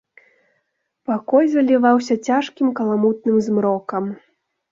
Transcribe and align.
Пакой 1.09 1.45
заліваўся 1.55 2.15
цяжкім 2.29 2.67
каламутным 2.79 3.37
змрокам. 3.49 4.03